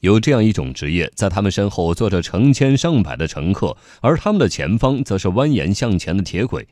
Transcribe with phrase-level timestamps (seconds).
[0.00, 6.68] 有这样一种职业，在他们身后坐着成千上百的乘客，而他们的前方则是蜿蜒向前的铁轨。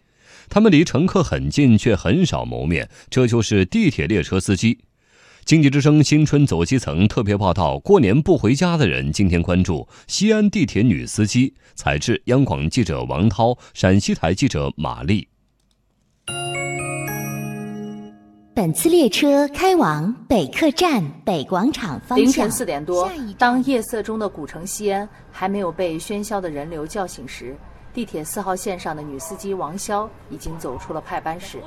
[0.48, 4.78] 他们离乘客很近，却很少谋面，这就是地铁列车司机。
[5.44, 11.54] 经济之声新春走基层特别报道：过年不回家的人，今天关注西安地铁女司机。
[11.74, 15.28] 采制：央广记者王涛，陕西台记者马丽。
[18.56, 22.24] 本次列车开往北客站北广场方向。
[22.24, 27.54] 凌晨四点多，当夜色中的古城西安还没有被喧嚣的人流叫醒时，
[27.92, 31.58] 地铁四号线上的女司机王潇已经走出了派班室。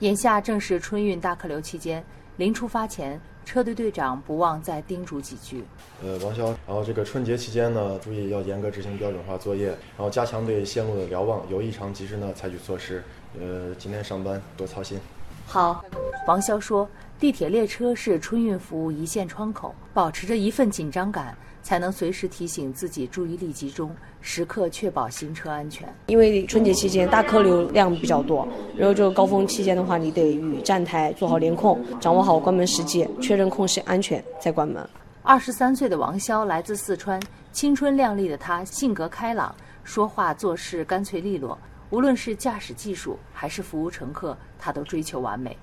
[0.00, 2.04] 眼下正是春运大客流期间，
[2.36, 5.64] 临出发前，车队队长不忘再叮嘱几句。
[6.02, 13.02] 呃，王潇，然后这个春节期间呢，注意要严格执行标准化作业，然后加强对线路的瞭望，有异常及时呢采取措施。
[13.40, 15.00] 呃，今天上班多操心。
[15.46, 15.84] 好，
[16.26, 16.88] 王潇说
[17.20, 25.88] ：“地铁列车是春运服务一线窗口，保持着一份紧张感，才能随时提醒自己注意力集中，时刻确保行车安全。
[26.06, 34.84] 因为春节期间大客流量比较多，然后就高峰期间的话，你得与站台做好联控，掌握好关门时机，确认空隙安全再关门。”
[35.22, 37.22] 二十三岁的王潇来自四川，
[37.52, 41.56] 青春靓丽的她性格开朗，说话做事干脆利落。
[41.94, 45.56] 无论是驾驶技术还是服务乘客，他都追求完美，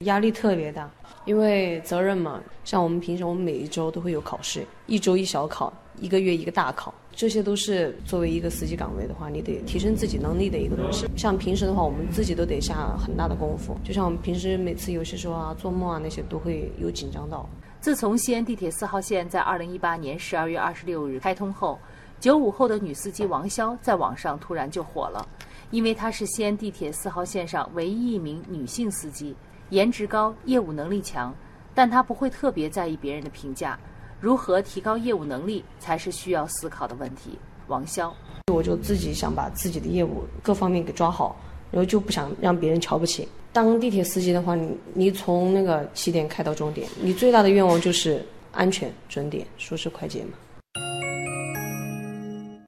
[0.00, 0.90] 压力特别大，
[1.26, 2.40] 因为责任嘛。
[2.64, 11.06] 像我们平时，我们每一周都会有考试，一周一小考，一个月一个大考，这些都是作为一个司机岗位的话，你得提升自己能力的一个东西。
[11.16, 13.78] 像平时的话，我们自己都得下很大的功夫。
[13.84, 17.48] 就像我们平时每次有些时候啊，做梦啊那些都会有紧张到。
[17.80, 21.78] 自从西安地铁四号线在二零一八年十二月二十六日开通后，
[22.18, 25.24] 九五后的女司机王潇在网上突然就火了。
[25.70, 29.34] 因为她是西安地铁四号线上唯一一名女性司机，
[29.70, 31.34] 颜值高，业务能力强，
[31.74, 33.78] 但她不会特别在意别人的评价。
[34.20, 37.38] 如何提高业务能力，才是需要思考的问题。
[37.66, 38.12] 王潇，
[38.52, 41.36] 我就自己想把自己的业务各方面给抓好，
[41.70, 43.28] 然后就不想让别人瞧不起。
[43.52, 50.32] 当地铁司机的话，你你从那个起点开到终点，你最大的愿望就是安全、准点、舒适、快捷嘛。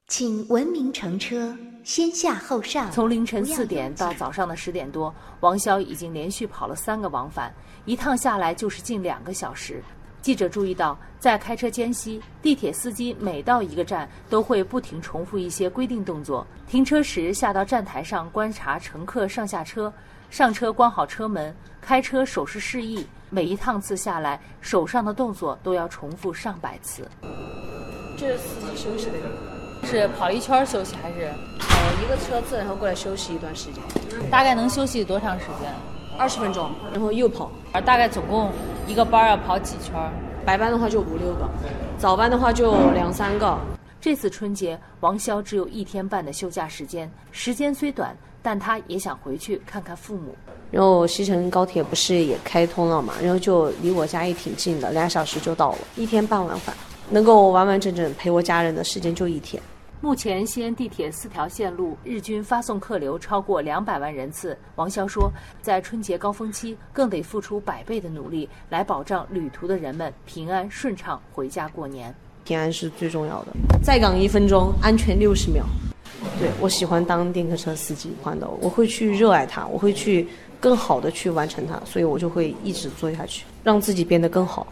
[0.07, 1.55] 请文明乘车。
[1.89, 2.91] 先下后上。
[2.91, 7.51] 从凌晨四点到早上的十点多，王潇已经连续跑了三个往返，
[7.83, 9.81] 一趟下来就是近两个小时。
[10.21, 19.91] 记者注意到，在开车间隙，地铁司机每到一个站都会不停重复一些规定动作：停车时下到站台上观察乘客上下车，
[20.29, 23.03] 上车关好车门，开车手势示意。
[23.31, 27.09] 每一趟次下来，手上的动作都要重复上百次。
[28.15, 29.13] 这是司机休息的。
[29.81, 31.31] 是跑一圈休息还是？
[31.79, 33.81] 呃，一个车次，然后过来休息一段时间。
[34.29, 35.73] 大概能休息多长时间？
[36.17, 37.49] 二十分钟，然后又跑。
[37.85, 38.51] 大概总共
[38.85, 39.93] 一个班要跑几圈？
[40.45, 41.47] 白班的话就五六个，
[41.97, 43.57] 早班的话就两三个。
[44.01, 50.35] 这次春节，王潇只有一天半的休假时间，时间虽短，但他也想回去看看父母。
[50.71, 53.13] 然后西成高铁不是也开通了嘛？
[53.21, 55.77] 然后就离我家也挺近的，俩小时就到了。
[55.95, 56.75] 一天半往返，
[57.09, 59.61] 能够完完整整陪我家人的时间就一天。
[60.01, 64.57] 目前，西安地铁四条线路日均发送客流超过两百万人次。
[64.75, 65.29] 王潇说，
[65.61, 72.15] 在春节高峰期，更得付出百倍的努力，来保障旅途的人们平安顺畅回家过年。
[72.45, 73.47] 平安是最重要的，
[73.83, 75.65] 在岗一分钟，安全六十秒。
[76.39, 80.25] 对我喜欢当电客车司机，欢的，我会去热爱它，我会去
[80.61, 84.65] 更好的去完成它，所以我就会一直做下去，让自己变得更好。